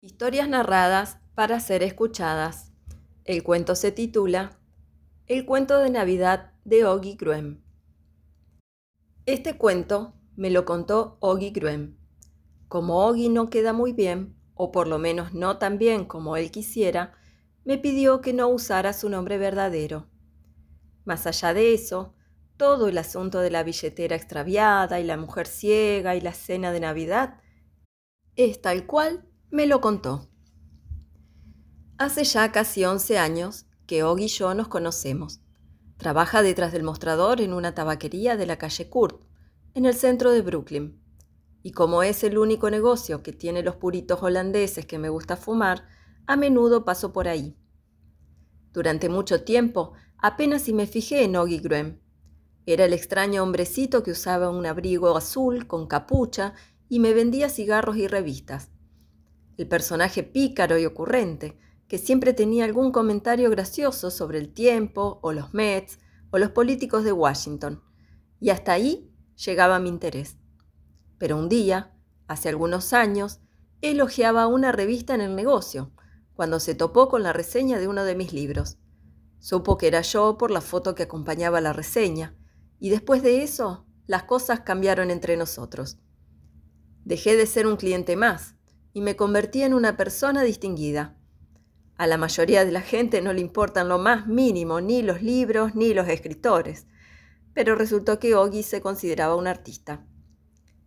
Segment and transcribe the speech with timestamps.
[0.00, 2.70] Historias narradas para ser escuchadas.
[3.24, 4.60] El cuento se titula
[5.26, 7.64] El cuento de Navidad de Oggy Gruem.
[9.26, 11.96] Este cuento me lo contó Oggy Gruem.
[12.68, 16.52] Como Oggy no queda muy bien, o por lo menos no tan bien como él
[16.52, 17.14] quisiera,
[17.64, 20.06] me pidió que no usara su nombre verdadero.
[21.04, 22.14] Más allá de eso,
[22.56, 26.78] todo el asunto de la billetera extraviada y la mujer ciega y la cena de
[26.78, 27.40] Navidad
[28.36, 30.28] es tal cual me lo contó.
[31.96, 35.40] Hace ya casi 11 años que Og y yo nos conocemos.
[35.96, 39.24] Trabaja detrás del mostrador en una tabaquería de la calle Kurt,
[39.74, 41.02] en el centro de Brooklyn.
[41.62, 45.88] Y como es el único negocio que tiene los puritos holandeses que me gusta fumar,
[46.26, 47.56] a menudo paso por ahí.
[48.72, 52.00] Durante mucho tiempo apenas si me fijé en Oggy Gruem.
[52.66, 56.52] Era el extraño hombrecito que usaba un abrigo azul con capucha
[56.90, 58.70] y me vendía cigarros y revistas.
[59.58, 61.58] El personaje pícaro y ocurrente,
[61.88, 65.98] que siempre tenía algún comentario gracioso sobre el tiempo, o los Mets,
[66.30, 67.82] o los políticos de Washington.
[68.38, 70.36] Y hasta ahí llegaba mi interés.
[71.18, 71.92] Pero un día,
[72.28, 73.40] hace algunos años,
[73.80, 75.90] elogiaba una revista en el negocio,
[76.34, 78.78] cuando se topó con la reseña de uno de mis libros.
[79.40, 82.36] Supo que era yo por la foto que acompañaba la reseña,
[82.78, 85.98] y después de eso, las cosas cambiaron entre nosotros.
[87.04, 88.54] Dejé de ser un cliente más
[88.92, 91.16] y me convertí en una persona distinguida.
[91.96, 95.74] A la mayoría de la gente no le importan lo más mínimo ni los libros
[95.74, 96.86] ni los escritores,
[97.54, 100.06] pero resultó que Oggy se consideraba un artista.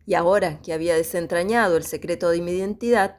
[0.06, 3.18] Y ahora que había desentrañado el secreto de mi identidad,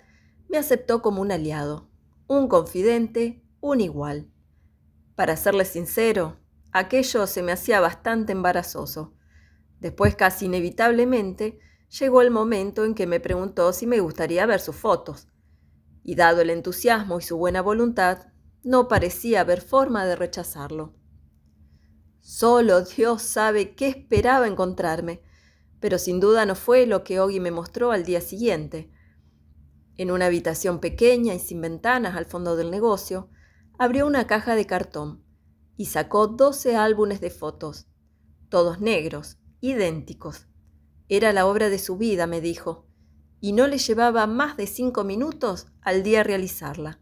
[0.48, 1.88] me aceptó como un aliado,
[2.26, 4.30] un confidente, un igual.
[5.14, 6.38] Para serle sincero,
[6.72, 9.14] aquello se me hacía bastante embarazoso.
[9.80, 11.58] Después, casi inevitablemente,
[11.98, 15.28] llegó el momento en que me preguntó si me gustaría ver sus fotos.
[16.02, 18.26] Y dado el entusiasmo y su buena voluntad,
[18.64, 20.94] no parecía haber forma de rechazarlo.
[22.20, 25.22] Solo Dios sabe qué esperaba encontrarme,
[25.80, 28.90] pero sin duda no fue lo que Oggy me mostró al día siguiente.
[29.96, 33.28] En una habitación pequeña y sin ventanas al fondo del negocio,
[33.78, 35.24] abrió una caja de cartón
[35.76, 37.88] y sacó doce álbumes de fotos,
[38.48, 40.46] todos negros, idénticos,
[41.08, 42.86] era la obra de su vida, me dijo,
[43.40, 47.00] y no le llevaba más de cinco minutos al día realizarla.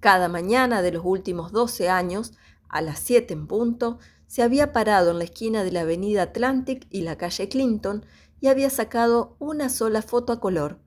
[0.00, 2.32] Cada mañana de los últimos doce años,
[2.68, 6.86] a las siete en punto, se había parado en la esquina de la avenida Atlantic
[6.90, 8.06] y la calle Clinton
[8.40, 10.80] y había sacado una sola foto a color,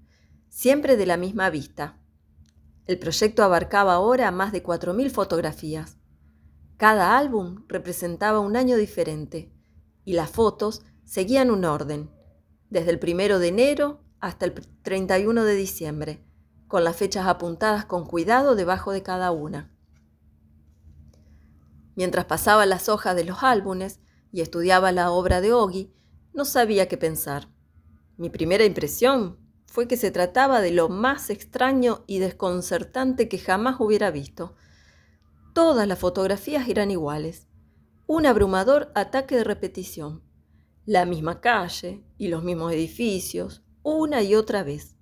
[0.50, 2.00] siempre de la misma vista.
[2.88, 5.98] El proyecto abarcaba ahora más de cuatro mil fotografías.
[6.78, 9.52] Cada álbum representaba un año diferente
[10.04, 12.10] y las fotos seguían un orden,
[12.70, 16.24] desde el primero de enero hasta el 31 de diciembre,
[16.68, 19.72] con las fechas apuntadas con cuidado debajo de cada una.
[21.96, 24.00] Mientras pasaba las hojas de los álbumes
[24.32, 25.94] y estudiaba la obra de Oggy,
[26.34, 27.48] no sabía qué pensar.
[28.18, 33.78] Mi primera impresión fue que se trataba de lo más extraño y desconcertante que jamás
[33.80, 34.56] hubiera visto.
[35.54, 37.48] Todas las fotografías eran iguales.
[38.08, 40.22] Un abrumador ataque de repetición
[40.86, 44.96] la misma calle y los mismos edificios, una y otra vez.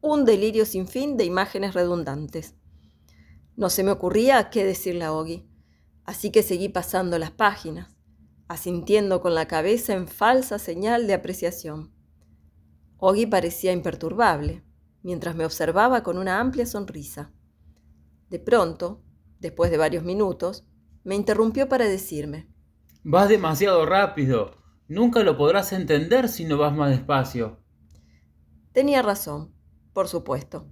[0.00, 2.54] Un delirio sin fin de imágenes redundantes.
[3.56, 5.48] No se me ocurría qué decirle a Oggy,
[6.04, 7.96] así que seguí pasando las páginas,
[8.48, 11.94] asintiendo con la cabeza en falsa señal de apreciación.
[12.98, 14.62] Oggy parecía imperturbable,
[15.02, 17.32] mientras me observaba con una amplia sonrisa.
[18.28, 19.02] De pronto,
[19.40, 20.66] después de varios minutos,
[21.02, 22.48] me interrumpió para decirme,
[23.02, 24.63] Vas demasiado rápido.
[24.88, 27.60] Nunca lo podrás entender si no vas más despacio.
[28.72, 29.54] Tenía razón,
[29.92, 30.68] por supuesto.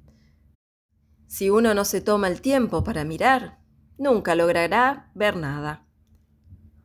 [1.27, 3.61] Si uno no se toma el tiempo para mirar,
[3.97, 5.87] nunca logrará ver nada.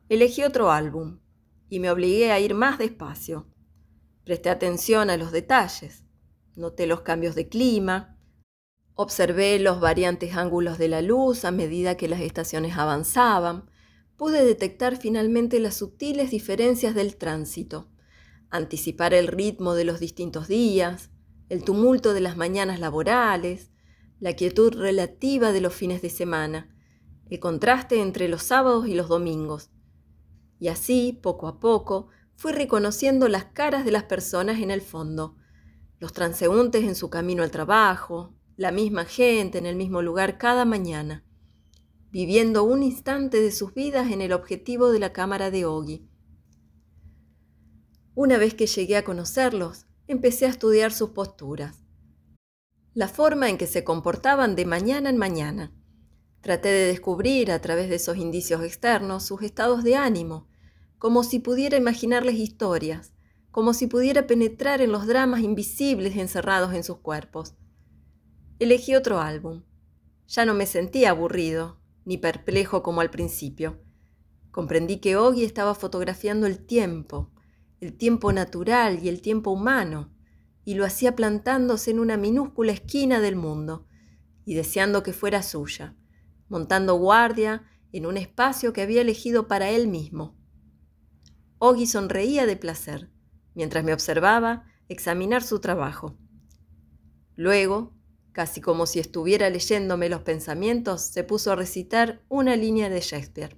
[0.08, 1.20] Elegí otro álbum
[1.68, 3.46] y me obligué a ir más despacio.
[4.24, 6.06] Presté atención a los detalles,
[6.56, 8.18] noté los cambios de clima,
[8.94, 13.70] observé los variantes ángulos de la luz a medida que las estaciones avanzaban,
[14.18, 17.88] pude detectar finalmente las sutiles diferencias del tránsito,
[18.50, 21.10] anticipar el ritmo de los distintos días,
[21.48, 23.70] el tumulto de las mañanas laborales,
[24.18, 26.74] la quietud relativa de los fines de semana,
[27.30, 29.70] el contraste entre los sábados y los domingos.
[30.58, 35.36] Y así, poco a poco, fui reconociendo las caras de las personas en el fondo,
[36.00, 40.64] los transeúntes en su camino al trabajo, la misma gente en el mismo lugar cada
[40.64, 41.24] mañana
[42.10, 46.08] viviendo un instante de sus vidas en el objetivo de la cámara de Oggy.
[48.14, 51.84] Una vez que llegué a conocerlos, empecé a estudiar sus posturas.
[52.94, 55.72] la forma en que se comportaban de mañana en mañana.
[56.40, 60.48] Traté de descubrir a través de esos indicios externos sus estados de ánimo,
[60.98, 63.12] como si pudiera imaginarles historias,
[63.52, 67.54] como si pudiera penetrar en los dramas invisibles encerrados en sus cuerpos.
[68.58, 69.62] Elegí otro álbum.
[70.26, 71.77] Ya no me sentía aburrido,
[72.08, 73.82] ni perplejo como al principio.
[74.50, 77.30] Comprendí que Ogi estaba fotografiando el tiempo,
[77.82, 80.10] el tiempo natural y el tiempo humano,
[80.64, 83.86] y lo hacía plantándose en una minúscula esquina del mundo,
[84.46, 85.96] y deseando que fuera suya,
[86.48, 90.34] montando guardia en un espacio que había elegido para él mismo.
[91.58, 93.10] Ogi sonreía de placer,
[93.54, 96.16] mientras me observaba examinar su trabajo.
[97.36, 97.97] Luego,
[98.38, 103.56] casi como si estuviera leyéndome los pensamientos, se puso a recitar una línea de Shakespeare.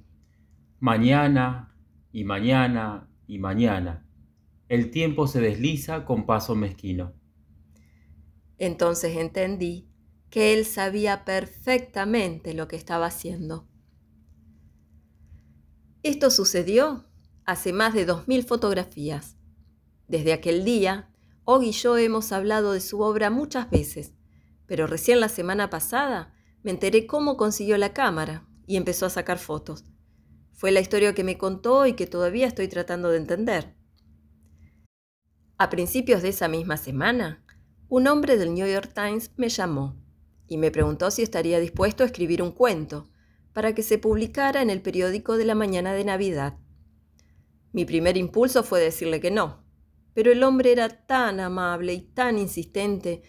[0.78, 1.76] Mañana
[2.12, 4.08] y mañana y mañana.
[4.70, 7.12] El tiempo se desliza con paso mezquino.
[8.56, 9.90] Entonces entendí
[10.30, 13.68] que él sabía perfectamente lo que estaba haciendo.
[16.02, 17.04] Esto sucedió
[17.44, 19.36] hace más de dos mil fotografías.
[20.08, 21.12] Desde aquel día,
[21.44, 24.14] Og y yo hemos hablado de su obra muchas veces,
[24.70, 26.32] pero recién la semana pasada
[26.62, 29.84] me enteré cómo consiguió la cámara y empezó a sacar fotos.
[30.52, 33.74] Fue la historia que me contó y que todavía estoy tratando de entender.
[35.58, 37.44] A principios de esa misma semana,
[37.88, 40.00] un hombre del New York Times me llamó
[40.46, 43.10] y me preguntó si estaría dispuesto a escribir un cuento
[43.52, 46.60] para que se publicara en el periódico de la mañana de Navidad.
[47.72, 49.64] Mi primer impulso fue decirle que no,
[50.14, 53.24] pero el hombre era tan amable y tan insistente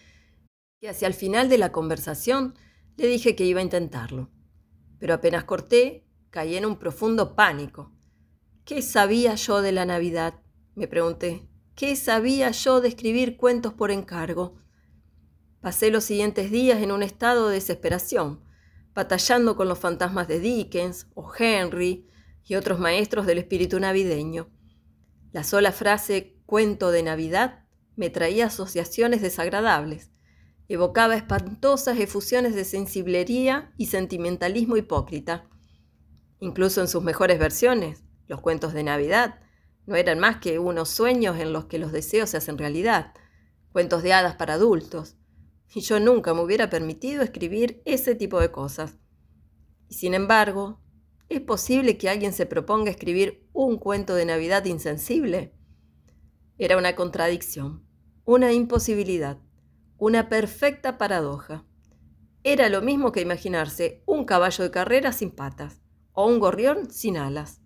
[0.82, 2.56] que hacia el final de la conversación
[2.98, 4.32] le dije que iba a intentarlo.
[4.98, 7.92] Pero apenas corté, Caí en un profundo pánico.
[8.64, 10.42] ¿Qué sabía yo de la Navidad?
[10.76, 11.48] me pregunté.
[11.76, 14.56] ¿Qué sabía yo de escribir cuentos por encargo?
[15.60, 18.44] Pasé los siguientes días en un estado de desesperación,
[18.94, 22.08] batallando con los fantasmas de Dickens o Henry
[22.46, 24.50] y otros maestros del espíritu navideño.
[25.34, 27.66] La sola frase cuento de Navidad
[27.98, 30.11] me traía asociaciones desagradables.
[30.74, 35.52] Evocaba espantosas efusiones de sensiblería y sentimentalismo hipócrita
[36.42, 39.40] incluso en sus mejores versiones, los cuentos de Navidad,
[39.86, 43.14] no eran más que unos sueños en los que los deseos se hacen realidad,
[43.72, 45.16] cuentos de hadas para adultos,
[45.74, 48.98] y yo nunca me hubiera permitido escribir ese tipo de cosas.
[49.88, 50.82] Y sin embargo,
[51.30, 55.54] ¿es posible que alguien se proponga escribir un cuento de Navidad insensible?
[56.58, 57.86] Era una contradicción,
[58.26, 59.38] una imposibilidad,
[60.02, 61.64] una perfecta paradoja.
[62.44, 65.80] Era lo mismo que imaginarse un caballo de carrera sin patas
[66.14, 67.62] o un gorrión sin alas.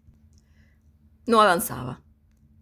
[1.25, 2.03] No avanzaba.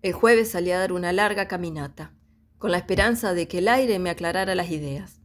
[0.04, 2.14] El jueves salí a dar una larga caminata,
[2.60, 5.22] con la esperanza de que el aire me aclarara las ideas.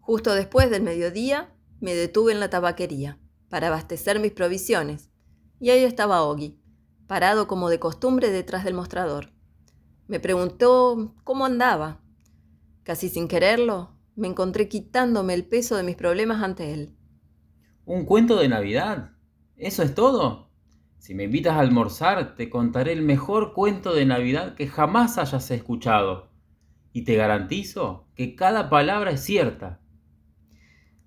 [0.00, 5.12] Justo después del mediodía me detuve en la tabaquería para abastecer mis provisiones,
[5.60, 6.60] y ahí estaba Ogi,
[7.06, 9.32] parado como de costumbre detrás del mostrador.
[10.08, 12.00] Me preguntó cómo andaba.
[12.84, 16.94] Casi sin quererlo, me encontré quitándome el peso de mis problemas ante él.
[17.86, 19.12] ¿Un cuento de Navidad?
[19.56, 20.50] ¿Eso es todo?
[20.98, 25.50] Si me invitas a almorzar, te contaré el mejor cuento de Navidad que jamás hayas
[25.50, 26.30] escuchado.
[26.92, 29.80] Y te garantizo que cada palabra es cierta.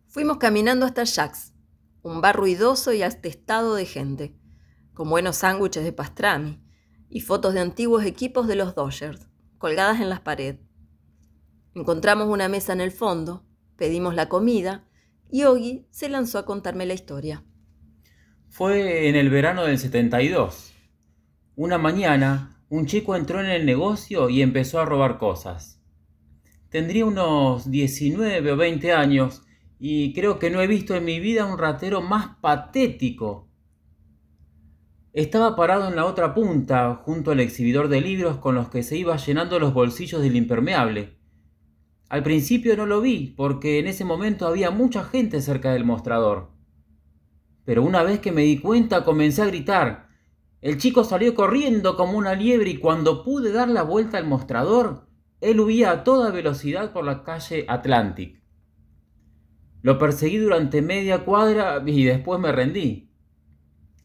[0.07, 1.53] Fuimos caminando hasta Jack's,
[2.01, 4.35] un bar ruidoso y atestado de gente,
[4.93, 6.59] con buenos sándwiches de pastrami
[7.09, 10.66] y fotos de antiguos equipos de los Dodgers, colgadas en las paredes.
[11.77, 13.43] Encontramos una mesa en el fondo,
[13.75, 14.87] pedimos la comida
[15.29, 17.43] y Ogi se lanzó a contarme la historia.
[18.49, 20.73] Fue en el verano del 72.
[21.55, 25.79] Una mañana, un chico entró en el negocio y empezó a robar cosas.
[26.69, 29.43] Tendría unos 19 o 20 años
[29.77, 33.51] y creo que no he visto en mi vida un ratero más patético.
[35.13, 38.97] Estaba parado en la otra punta, junto al exhibidor de libros con los que se
[38.97, 41.16] iba llenando los bolsillos del impermeable.
[42.09, 46.57] Al principio no lo vi, porque en ese momento había mucha gente cerca del mostrador
[47.67, 50.07] pero una vez que me di cuenta comencé a gritar.
[50.61, 55.09] El chico salió corriendo como una liebre y cuando pude dar la vuelta al mostrador,
[55.41, 58.41] él huía a toda velocidad por la calle Atlantic.
[59.81, 63.11] Lo perseguí durante media cuadra y después me rendí.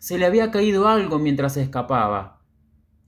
[0.00, 2.42] Se le había caído algo mientras escapaba.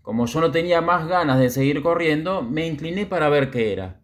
[0.03, 4.03] Como yo no tenía más ganas de seguir corriendo, me incliné para ver qué era.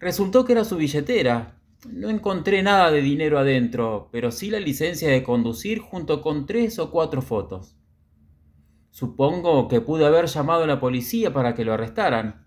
[0.00, 5.08] Resultó que era su billetera, no encontré nada de dinero adentro, pero sí la licencia
[5.08, 7.76] de conducir junto con tres o cuatro fotos.
[8.90, 12.46] Supongo que pude haber llamado a la policía para que lo arrestaran,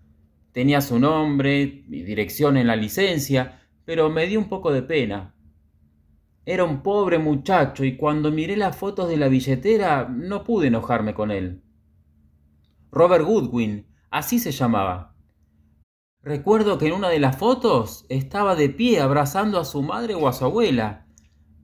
[0.54, 5.34] Tenía su nombre y dirección en la licencia, pero me dio un poco de pena.
[6.46, 11.12] Era un pobre muchacho y cuando miré las fotos de la billetera no pude enojarme
[11.12, 11.64] con él.
[12.92, 15.13] Robert Goodwin, así se llamaba.
[16.24, 20.26] Recuerdo que en una de las fotos estaba de pie abrazando a su madre o
[20.26, 21.06] a su abuela.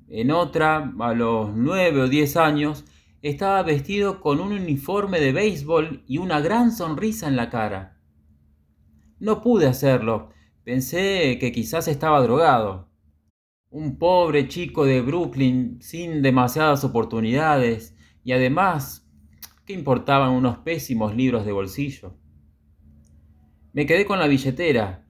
[0.07, 2.85] En otra, a los nueve o diez años,
[3.23, 8.03] estaba vestido con un uniforme de béisbol y una gran sonrisa en la cara.
[9.19, 10.29] No pude hacerlo.
[10.63, 12.91] Pensé que quizás estaba drogado.
[13.71, 19.09] Un pobre chico de Brooklyn sin demasiadas oportunidades y además,
[19.65, 22.20] ¿qué importaban unos pésimos libros de bolsillo?
[23.73, 25.07] Me quedé con la billetera.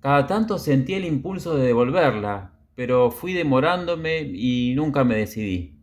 [0.00, 5.80] Cada tanto sentí el impulso de devolverla, pero fui demorándome y nunca me decidí.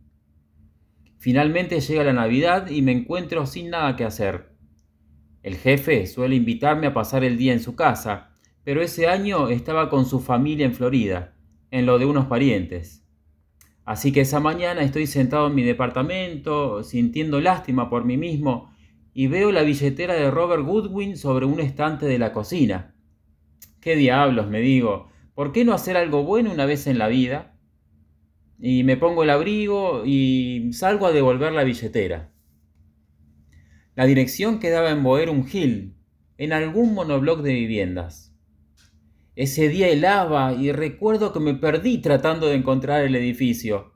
[1.20, 4.56] Finalmente llega la Navidad y me encuentro sin nada que hacer.
[5.44, 9.90] El jefe suele invitarme a pasar el día en su casa, pero ese año estaba
[9.90, 11.36] con su familia en Florida
[11.70, 13.06] en lo de unos parientes.
[13.84, 18.71] Así que esa mañana estoy sentado en mi departamento, sintiendo lástima por mí mismo,
[19.14, 22.96] y veo la billetera de Robert Goodwin sobre un estante de la cocina.
[23.80, 24.48] ¿Qué diablos?
[24.48, 27.58] me digo, ¿por qué no hacer algo bueno una vez en la vida?
[28.60, 32.32] Y me pongo el abrigo y salgo a devolver la billetera.
[33.96, 35.96] La dirección quedaba en Boerum Hill,
[36.38, 38.34] en algún monobloc de viviendas.
[39.36, 43.91] Ese día helaba y recuerdo que me perdí tratando de encontrar el edificio.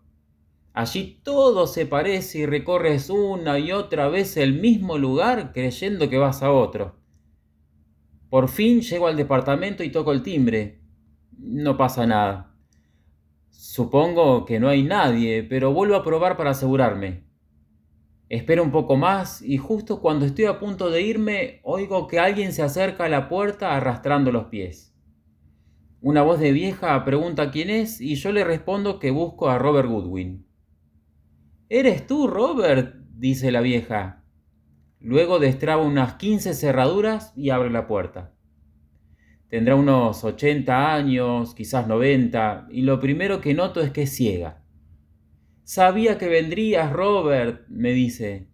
[0.75, 6.17] Allí todo se parece y recorres una y otra vez el mismo lugar creyendo que
[6.17, 6.97] vas a otro.
[8.29, 10.81] Por fin llego al departamento y toco el timbre.
[11.37, 12.57] No pasa nada.
[13.51, 17.23] Supongo que no hay nadie, pero vuelvo a probar para asegurarme.
[18.27, 22.51] Espero un poco más y justo cuando estoy a punto de irme oigo que alguien
[22.51, 24.93] se acerca a la puerta arrastrando los pies.
[26.01, 29.87] Una voz de vieja pregunta quién es y yo le respondo que busco a Robert
[29.87, 30.44] Goodwin.
[31.69, 32.95] ¿Eres tú, Robert?
[33.15, 34.23] dice la vieja.
[34.99, 38.33] Luego destraba unas quince cerraduras y abre la puerta.
[39.49, 44.63] Tendrá unos ochenta años, quizás noventa, y lo primero que noto es que es ciega.
[45.63, 48.47] Sabía que vendrías, Robert, me dice.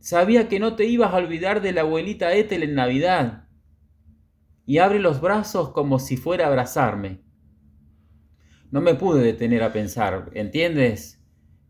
[0.00, 3.48] Sabía que no te ibas a olvidar de la abuelita Ethel en Navidad
[4.66, 7.20] y abre los brazos como si fuera a abrazarme.
[8.72, 11.21] No me pude detener a pensar, ¿entiendes?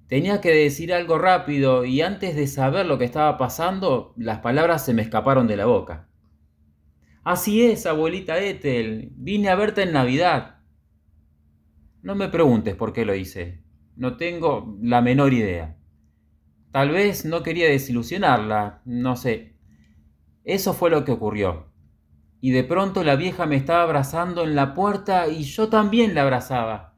[0.08, 4.84] Tenía que decir algo rápido y antes de saber lo que estaba pasando, las palabras
[4.84, 6.08] se me escaparon de la boca.
[7.24, 10.60] Así es, abuelita Ethel, vine a verte en Navidad.
[12.02, 13.62] No me preguntes por qué lo hice,
[13.96, 15.78] no tengo la menor idea.
[16.72, 19.56] Tal vez no quería desilusionarla, no sé.
[20.44, 21.72] Eso fue lo que ocurrió
[22.42, 26.22] y de pronto la vieja me estaba abrazando en la puerta y yo también la
[26.22, 26.91] abrazaba.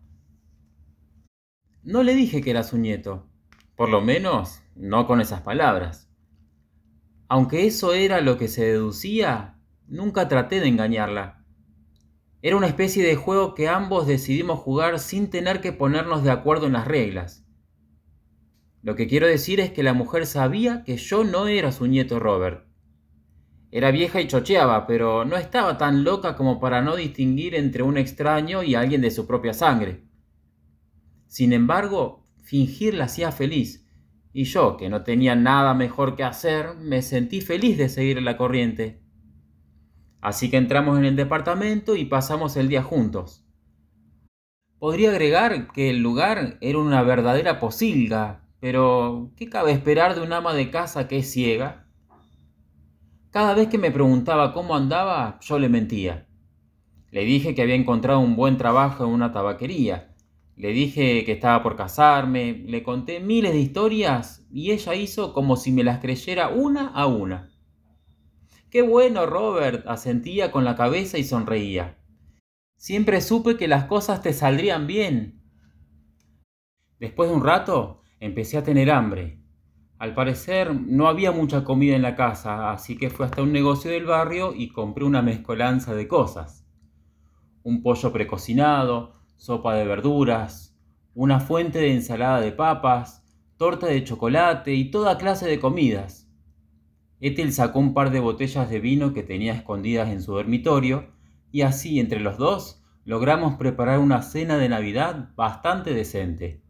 [1.84, 3.26] No le dije que era su nieto,
[3.76, 6.10] por lo menos no con esas palabras.
[7.28, 11.44] Aunque eso era lo que se deducía, nunca traté de engañarla.
[12.42, 16.66] Era una especie de juego que ambos decidimos jugar sin tener que ponernos de acuerdo
[16.66, 17.46] en las reglas.
[18.82, 22.18] Lo que quiero decir es que la mujer sabía que yo no era su nieto
[22.18, 22.66] Robert
[23.74, 27.98] era vieja y chocheaba, pero no estaba tan loca como para no distinguir entre un
[27.98, 30.03] extraño y alguien de su propia sangre.
[31.34, 33.84] Sin embargo, fingir la hacía feliz,
[34.32, 38.36] y yo, que no tenía nada mejor que hacer, me sentí feliz de seguir la
[38.36, 39.02] corriente.
[40.20, 43.44] Así que entramos en el departamento y pasamos el día juntos.
[44.78, 50.32] Podría agregar que el lugar era una verdadera posilga, pero ¿qué cabe esperar de un
[50.32, 51.88] ama de casa que es ciega?
[53.32, 56.28] Cada vez que me preguntaba cómo andaba, yo le mentía.
[57.10, 60.13] Le dije que había encontrado un buen trabajo en una tabaquería.
[60.56, 65.56] Le dije que estaba por casarme, le conté miles de historias y ella hizo como
[65.56, 67.50] si me las creyera una a una.
[68.70, 71.98] Qué bueno, Robert, asentía con la cabeza y sonreía.
[72.76, 75.42] Siempre supe que las cosas te saldrían bien.
[76.98, 79.44] Después de un rato, empecé a tener hambre
[80.04, 83.90] al parecer no había mucha comida en la casa, así que fui hasta un negocio
[83.90, 86.66] del barrio y compré una mezcolanza de cosas.
[87.62, 90.76] Un pollo precocinado, sopa de verduras,
[91.14, 93.24] una fuente de ensalada de papas,
[93.56, 96.28] torta de chocolate y toda clase de comidas.
[97.20, 101.12] Ethel sacó un par de botellas de vino que tenía escondidas en su dormitorio
[101.52, 106.62] y así entre los dos logramos preparar una cena de Navidad bastante decente.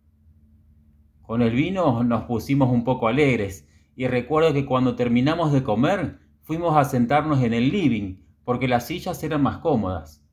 [1.22, 3.66] Con el vino nos pusimos un poco alegres
[3.96, 8.86] y recuerdo que cuando terminamos de comer fuimos a sentarnos en el living porque las
[8.86, 10.23] sillas eran más cómodas.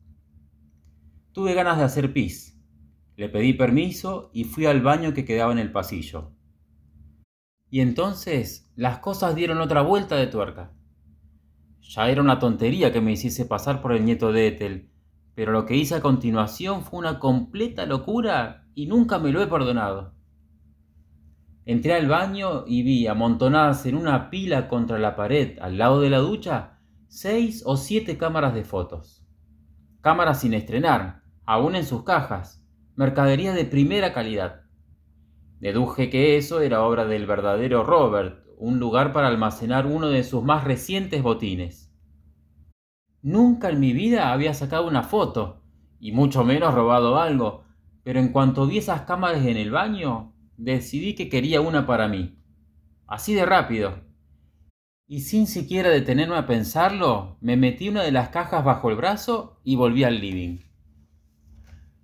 [1.34, 2.62] Tuve ganas de hacer pis.
[3.16, 6.34] Le pedí permiso y fui al baño que quedaba en el pasillo.
[7.70, 10.74] Y entonces las cosas dieron otra vuelta de tuerca.
[11.80, 14.92] Ya era una tontería que me hiciese pasar por el nieto de Ethel,
[15.34, 19.48] pero lo que hice a continuación fue una completa locura y nunca me lo he
[19.48, 20.14] perdonado.
[21.66, 26.10] Entré al baño y vi amontonadas en una pila contra la pared al lado de
[26.10, 29.26] la ducha seis o siete cámaras de fotos.
[30.02, 32.64] Cámaras sin estrenar, aún en sus cajas,
[32.96, 34.62] mercadería de primera calidad.
[35.60, 40.44] Deduje que eso era obra del verdadero Robert, un lugar para almacenar uno de sus
[40.44, 41.92] más recientes botines.
[43.22, 45.62] Nunca en mi vida había sacado una foto,
[46.00, 47.64] y mucho menos robado algo,
[48.04, 52.40] pero en cuanto vi esas cámaras en el baño, decidí que quería una para mí.
[53.08, 54.00] Así de rápido.
[55.08, 59.60] Y sin siquiera detenerme a pensarlo, me metí una de las cajas bajo el brazo
[59.64, 60.60] y volví al living.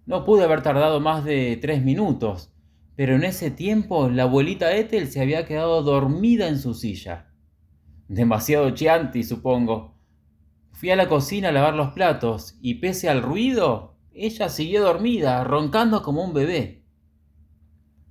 [0.07, 2.53] No pude haber tardado más de tres minutos,
[2.95, 7.33] pero en ese tiempo la abuelita Ethel se había quedado dormida en su silla.
[8.07, 9.97] Demasiado chianti, supongo.
[10.71, 15.43] Fui a la cocina a lavar los platos y pese al ruido, ella siguió dormida,
[15.43, 16.85] roncando como un bebé.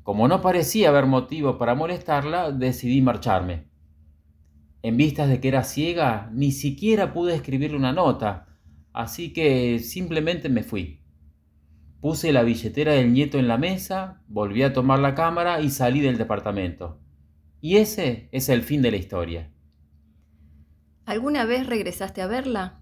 [0.02, 3.70] Como no parecía haber motivo para molestarla, decidí marcharme.
[4.82, 8.48] En vistas de que era ciega, ni siquiera pude escribirle una nota,
[8.92, 11.05] así que simplemente me fui.
[12.00, 16.00] Puse la billetera del nieto en la mesa, volví a tomar la cámara y salí
[16.00, 17.00] del departamento.
[17.60, 19.50] Y ese es el fin de la historia.
[21.06, 22.80] ¿Alguna vez regresaste a verla?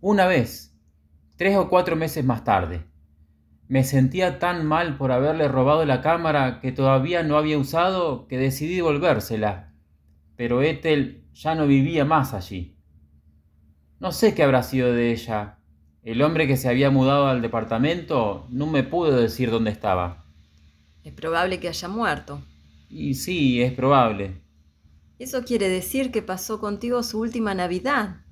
[0.00, 0.76] Una vez,
[1.36, 2.86] tres o cuatro meses más tarde.
[3.68, 8.36] Me sentía tan mal por haberle robado la cámara que todavía no había usado que
[8.36, 9.72] decidí devolvérsela.
[10.36, 12.76] Pero Ethel ya no vivía más allí.
[14.00, 15.58] No sé qué habrá sido de ella.
[16.02, 20.24] El hombre que se había mudado al departamento no me pudo decir dónde estaba.
[21.04, 22.42] Es probable que haya muerto.
[22.90, 24.42] Y sí, es probable.
[25.20, 28.22] Eso quiere decir que pasó contigo su última Navidad.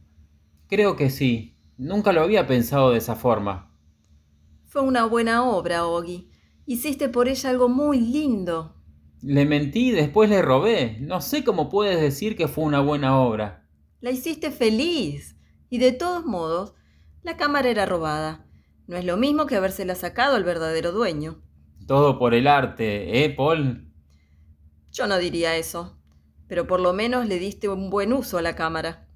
[0.67, 1.57] Creo que sí.
[1.79, 3.73] Nunca lo había pensado de esa forma.
[4.67, 6.29] Fue una buena obra, Ogi.
[6.67, 8.75] Hiciste por ella algo muy lindo.
[9.23, 10.99] Le mentí y después le robé.
[11.01, 13.69] No sé cómo puedes decir que fue una buena obra.
[14.01, 15.37] La hiciste feliz.
[15.69, 16.75] Y de todos modos,
[17.23, 18.47] la cámara era robada.
[18.87, 21.43] No es lo mismo que habérsela sacado al verdadero dueño.
[21.87, 23.93] Todo por el arte, ¿eh, Paul?
[24.93, 25.99] Yo no diría eso.
[26.49, 29.09] Pero por lo menos le diste un buen uso a la cámara.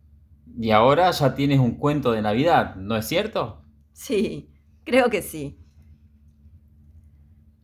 [0.58, 3.64] Y ahora ya tienes un cuento de Navidad, ¿no es cierto?
[3.92, 5.58] Sí, Creo que sí.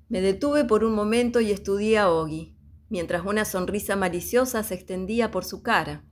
[0.09, 2.57] Me detuve por un momento y estudié a Ogi,
[2.89, 6.05] mientras una sonrisa maliciosa se extendía por su cara.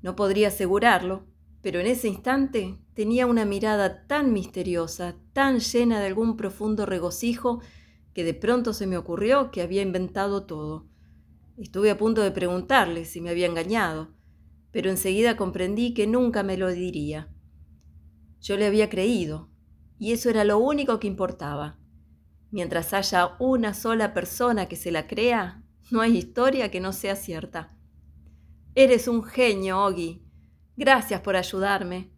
[0.00, 1.26] No podría asegurarlo,
[1.60, 7.62] pero en ese instante tenía una mirada tan misteriosa, tan llena de algún profundo regocijo,
[8.12, 10.88] que de pronto se me ocurrió que había inventado todo.
[11.56, 14.08] Estuve a punto de preguntarle si me había engañado,
[14.72, 17.32] pero enseguida comprendí que nunca me lo diría.
[18.40, 19.48] Yo le había creído,
[19.96, 21.78] y eso era lo único que importaba.
[22.50, 27.14] Mientras haya una sola persona que se la crea, no hay historia que no sea
[27.14, 27.78] cierta.
[28.74, 30.26] Eres un genio, Ogi.
[30.76, 32.17] Gracias por ayudarme.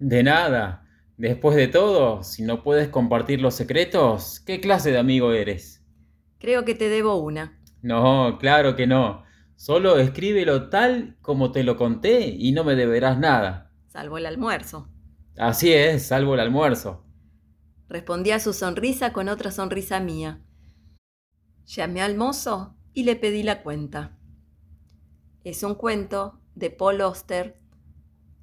[0.00, 0.86] De nada.
[1.18, 5.84] Después de todo, si no puedes compartir los secretos, ¿qué clase de amigo eres?
[6.38, 7.60] Creo que te debo una.
[7.82, 9.24] No, claro que no.
[9.56, 13.72] Solo escríbelo tal como te lo conté y no me deberás nada.
[13.88, 14.88] Salvo el almuerzo.
[15.36, 17.04] Así es, salvo el almuerzo.
[17.90, 20.40] Respondí a su sonrisa con otra sonrisa mía.
[21.66, 24.16] Llamé al mozo y le pedí la cuenta.
[25.44, 27.60] Es un cuento de Paul Auster,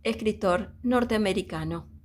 [0.08, 1.97] escritor norteamericano.